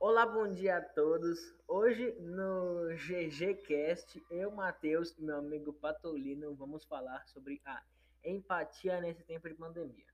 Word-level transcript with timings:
Olá, 0.00 0.24
bom 0.24 0.52
dia 0.52 0.76
a 0.76 0.80
todos. 0.80 1.52
Hoje 1.66 2.12
no 2.20 2.88
GGCast, 2.94 4.24
eu, 4.30 4.48
Matheus 4.52 5.10
e 5.18 5.22
meu 5.22 5.38
amigo 5.38 5.72
Patolino 5.72 6.54
vamos 6.54 6.84
falar 6.84 7.26
sobre 7.26 7.60
a 7.64 7.82
empatia 8.24 9.00
nesse 9.00 9.24
tempo 9.24 9.48
de 9.48 9.56
pandemia. 9.56 10.06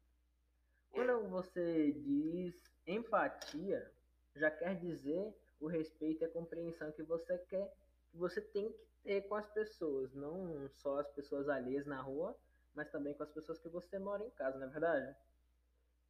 Quando 0.90 1.28
você 1.28 1.92
diz 1.92 2.54
empatia, 2.86 3.92
já 4.34 4.50
quer 4.50 4.74
dizer 4.80 5.36
o 5.60 5.66
respeito 5.66 6.22
e 6.22 6.24
a 6.24 6.30
compreensão 6.30 6.90
que 6.92 7.02
você 7.02 7.36
quer, 7.50 7.70
que 8.10 8.16
você 8.16 8.40
tem 8.40 8.72
que 8.72 8.86
ter 9.02 9.28
com 9.28 9.34
as 9.34 9.46
pessoas, 9.50 10.14
não 10.14 10.66
só 10.70 11.00
as 11.00 11.10
pessoas 11.10 11.46
alheias 11.46 11.84
na 11.84 12.00
rua, 12.00 12.34
mas 12.74 12.90
também 12.90 13.12
com 13.12 13.22
as 13.22 13.30
pessoas 13.30 13.58
que 13.58 13.68
você 13.68 13.98
mora 13.98 14.24
em 14.24 14.30
casa, 14.30 14.56
não 14.56 14.66
é 14.66 14.70
verdade? 14.70 15.14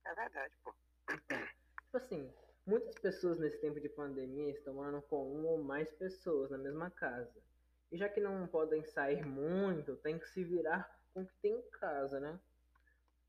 É 0.04 0.14
verdade, 0.14 0.54
pô. 0.62 0.72
Tipo 1.09 1.96
assim, 1.96 2.32
muitas 2.67 2.95
pessoas 2.99 3.39
nesse 3.39 3.61
tempo 3.61 3.80
de 3.80 3.89
pandemia 3.89 4.53
estão 4.53 4.75
morando 4.75 5.02
com 5.02 5.30
uma 5.33 5.51
ou 5.51 5.62
mais 5.62 5.91
pessoas 5.93 6.51
na 6.51 6.59
mesma 6.59 6.91
casa. 6.91 7.43
E 7.93 7.97
já 7.97 8.09
que 8.09 8.21
não 8.21 8.47
podem 8.47 8.84
sair 8.84 9.25
muito, 9.25 9.97
tem 9.97 10.19
que 10.19 10.29
se 10.29 10.43
virar 10.43 10.98
com 11.12 11.23
o 11.23 11.27
que 11.27 11.37
tem 11.43 11.52
em 11.52 11.71
casa, 11.71 12.19
né? 12.19 12.41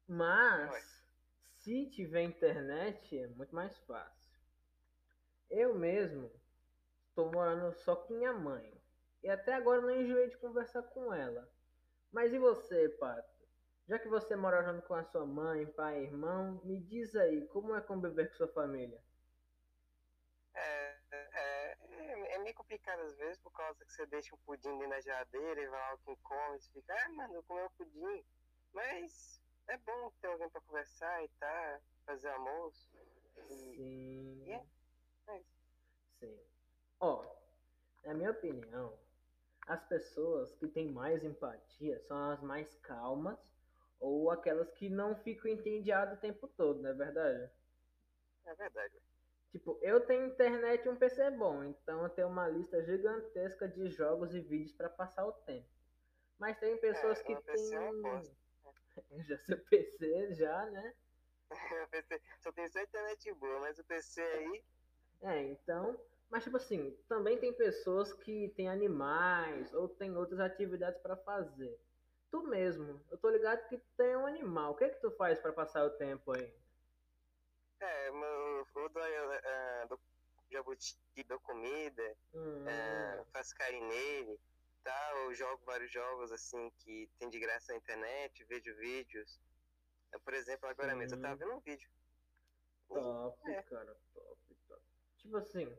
Mas, 0.07 1.05
se 1.57 1.87
tiver 1.89 2.23
internet, 2.23 3.17
é 3.17 3.27
muito 3.27 3.53
mais 3.53 3.77
fácil. 3.79 4.39
Eu 5.49 5.75
mesmo 5.75 6.31
estou 7.09 7.31
morando 7.31 7.73
só 7.73 7.95
com 7.95 8.15
minha 8.15 8.33
mãe. 8.33 8.73
E 9.23 9.29
até 9.29 9.53
agora 9.53 9.81
não 9.81 9.89
enjoei 9.89 10.29
de 10.29 10.37
conversar 10.37 10.83
com 10.83 11.13
ela. 11.13 11.49
Mas 12.11 12.33
e 12.33 12.39
você, 12.39 12.89
Pato? 12.89 13.35
Já 13.87 13.99
que 13.99 14.07
você 14.07 14.35
mora 14.35 14.63
junto 14.63 14.87
com 14.87 14.95
a 14.95 15.03
sua 15.03 15.25
mãe, 15.25 15.65
pai, 15.65 16.03
irmão, 16.03 16.59
me 16.63 16.79
diz 16.79 17.15
aí, 17.15 17.45
como 17.47 17.75
é 17.75 17.81
conviver 17.81 18.29
com 18.29 18.35
sua 18.35 18.47
família? 18.47 18.99
É, 20.55 20.97
é, 21.11 21.77
é, 21.83 22.35
é 22.35 22.39
meio 22.39 22.55
complicado 22.55 22.99
às 23.01 23.15
vezes, 23.17 23.37
por 23.39 23.51
causa 23.51 23.83
que 23.85 23.91
você 23.91 24.05
deixa 24.05 24.33
um 24.33 24.37
pudim 24.39 24.77
dentro 24.77 24.89
da 24.89 25.01
geladeira 25.01 25.61
e 25.61 25.67
vai 25.67 25.79
lá 25.79 25.97
quem 26.05 26.15
come, 26.17 26.59
você 26.59 26.71
fica, 26.71 26.93
ah, 26.93 27.09
mano, 27.09 27.35
eu 27.35 27.43
comi 27.43 27.61
o 27.61 27.69
pudim. 27.71 28.25
Mas 28.73 29.41
é 29.67 29.77
bom 29.77 30.11
ter 30.21 30.27
alguém 30.27 30.49
pra 30.49 30.61
conversar 30.61 31.23
e 31.23 31.29
tá, 31.39 31.81
fazer 32.05 32.29
almoço. 32.29 32.89
E, 33.37 33.53
Sim. 33.53 34.43
e 34.45 34.51
é, 34.51 34.65
é 35.27 35.39
isso. 35.39 35.65
Sim. 36.19 36.39
Ó, 36.99 37.25
na 38.03 38.13
minha 38.13 38.31
opinião, 38.31 38.97
as 39.67 39.83
pessoas 39.87 40.53
que 40.55 40.67
têm 40.67 40.91
mais 40.91 41.23
empatia 41.23 41.99
são 42.01 42.31
as 42.31 42.41
mais 42.41 42.75
calmas 42.77 43.37
ou 43.99 44.29
aquelas 44.29 44.71
que 44.71 44.89
não 44.89 45.15
ficam 45.15 45.51
entediadas 45.51 46.17
o 46.17 46.21
tempo 46.21 46.47
todo, 46.47 46.81
não 46.81 46.91
é 46.91 46.93
verdade? 46.93 47.51
É 48.45 48.55
verdade, 48.55 48.93
velho. 48.93 49.14
Tipo, 49.55 49.79
eu 49.81 50.05
tenho 50.05 50.25
internet 50.25 50.85
e 50.85 50.89
um 50.89 50.97
PC 50.97 51.31
bom, 51.31 51.63
então 51.63 52.03
eu 52.03 52.09
tenho 52.09 52.27
uma 52.27 52.45
lista 52.45 52.83
gigantesca 52.83 53.69
de 53.69 53.89
jogos 53.89 54.35
e 54.35 54.41
vídeos 54.41 54.73
para 54.73 54.89
passar 54.89 55.25
o 55.25 55.31
tempo. 55.31 55.69
Mas 56.37 56.59
tem 56.59 56.75
pessoas 56.75 57.19
É, 57.19 57.23
que 57.23 57.31
é 57.31 57.41
têm. 57.41 58.35
Já 59.25 59.37
seu 59.37 59.57
PC, 59.63 60.33
já, 60.33 60.65
né? 60.65 60.93
PC 61.89 62.21
só 62.41 62.51
tem 62.51 62.67
só 62.67 62.81
internet 62.81 63.33
boa, 63.35 63.61
mas 63.61 63.79
o 63.79 63.83
PC 63.85 64.21
aí, 64.21 64.65
É, 65.21 65.41
então. 65.43 65.97
Mas, 66.29 66.43
tipo 66.43 66.57
assim, 66.57 66.91
também 67.07 67.37
tem 67.37 67.53
pessoas 67.53 68.11
que 68.11 68.49
têm 68.57 68.67
animais 68.67 69.73
ou 69.73 69.87
tem 69.87 70.17
outras 70.17 70.41
atividades 70.41 70.99
para 71.01 71.15
fazer. 71.15 71.79
Tu 72.29 72.43
mesmo, 72.43 73.01
eu 73.09 73.17
tô 73.17 73.29
ligado 73.29 73.65
que 73.69 73.77
tem 73.95 74.17
um 74.17 74.25
animal. 74.25 74.73
O 74.73 74.75
que 74.75 74.83
é 74.83 74.89
que 74.89 74.99
tu 74.99 75.11
faz 75.11 75.39
para 75.39 75.53
passar 75.53 75.85
o 75.85 75.91
tempo 75.91 76.33
aí? 76.33 76.53
É, 77.79 78.11
meu, 78.11 78.67
eu 78.75 78.89
dou, 78.89 79.03
é, 79.03 79.85
dou 79.87 79.99
jabuti, 80.51 80.95
dou 81.27 81.39
comida, 81.39 82.17
Hum, 82.33 82.67
é, 82.67 83.23
faço 83.31 83.55
carinho 83.55 83.87
nele, 83.87 84.39
tá? 84.83 85.11
Eu 85.15 85.33
jogo 85.33 85.63
vários 85.65 85.91
jogos 85.91 86.31
assim 86.31 86.69
que 86.79 87.09
tem 87.19 87.29
de 87.29 87.39
graça 87.39 87.71
na 87.73 87.77
internet, 87.77 88.43
vejo 88.45 88.75
vídeos. 88.77 89.39
É, 90.11 90.19
por 90.19 90.33
exemplo, 90.33 90.67
agora 90.69 90.95
mesmo 90.95 91.17
eu 91.17 91.21
tava 91.21 91.35
Sim. 91.35 91.39
vendo 91.43 91.55
um 91.55 91.59
vídeo. 91.59 91.89
top, 92.87 93.51
É. 93.51 93.61
cara, 93.63 93.97
top, 94.13 94.55
top. 94.67 94.81
Tipo 95.17 95.37
assim, 95.37 95.77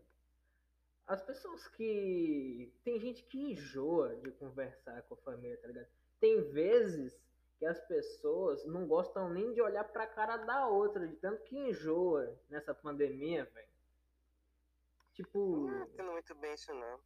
as 1.06 1.22
pessoas 1.22 1.68
que. 1.68 2.72
Tem 2.84 2.98
gente 2.98 3.22
que 3.24 3.38
enjoa 3.52 4.16
de 4.16 4.32
conversar 4.32 5.02
com 5.02 5.14
a 5.14 5.18
família, 5.18 5.56
tá 5.58 5.68
ligado? 5.68 5.88
Tem 6.20 6.40
vezes 6.50 7.18
que 7.58 7.66
as 7.66 7.80
pessoas 7.86 8.64
não 8.66 8.86
gostam 8.86 9.30
nem 9.30 9.52
de 9.52 9.62
olhar 9.62 9.84
pra 9.84 10.06
cara 10.06 10.36
da 10.36 10.68
outra, 10.68 11.06
de 11.06 11.16
tanto 11.16 11.42
que 11.44 11.56
enjoa 11.56 12.38
nessa 12.48 12.74
pandemia, 12.74 13.44
velho. 13.44 13.68
Tipo. 15.14 15.66
Não 15.66 15.84
entendo 15.84 16.12
muito 16.12 16.34
bem 16.34 16.54
isso 16.54 16.72
não. 16.74 17.00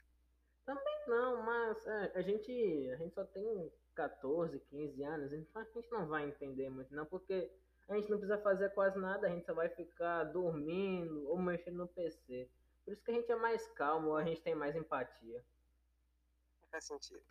Não, 1.07 1.43
mas 1.43 1.87
é, 1.87 2.13
a 2.15 2.23
gente, 2.23 2.53
a 2.93 2.97
gente 2.97 3.15
só 3.15 3.25
tem 3.25 3.73
14, 3.95 4.59
15 4.61 5.03
anos, 5.03 5.33
então 5.33 5.63
a 5.63 5.65
gente 5.65 5.91
não 5.91 6.07
vai 6.07 6.29
entender 6.29 6.71
muito 6.71 6.95
não, 6.95 7.05
porque 7.05 7.51
a 7.89 7.95
gente 7.97 8.11
não 8.11 8.19
precisa 8.19 8.41
fazer 8.41 8.71
quase 8.71 8.99
nada, 8.99 9.27
a 9.27 9.31
gente 9.31 9.45
só 9.45 9.53
vai 9.53 9.69
ficar 9.69 10.25
dormindo 10.25 11.29
ou 11.29 11.37
mexendo 11.39 11.79
no 11.79 11.89
PC. 11.89 12.49
Por 12.85 12.93
isso 12.93 13.03
que 13.03 13.11
a 13.11 13.15
gente 13.15 13.31
é 13.31 13.37
mais 13.37 13.67
calmo, 13.73 14.15
a 14.15 14.25
gente 14.25 14.41
tem 14.41 14.55
mais 14.55 14.77
empatia. 14.77 15.45
Faz 16.71 16.85
sentido. 16.85 17.25